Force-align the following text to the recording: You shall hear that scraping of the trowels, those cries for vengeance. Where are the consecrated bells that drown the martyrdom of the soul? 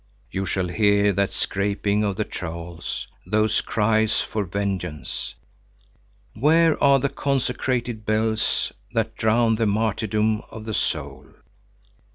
You 0.31 0.47
shall 0.47 0.67
hear 0.67 1.13
that 1.13 1.31
scraping 1.31 2.03
of 2.03 2.15
the 2.15 2.23
trowels, 2.23 3.07
those 3.23 3.61
cries 3.61 4.19
for 4.19 4.45
vengeance. 4.45 5.35
Where 6.33 6.81
are 6.83 6.97
the 6.97 7.07
consecrated 7.07 8.03
bells 8.03 8.73
that 8.93 9.15
drown 9.15 9.57
the 9.57 9.67
martyrdom 9.67 10.41
of 10.49 10.65
the 10.65 10.73
soul? 10.73 11.27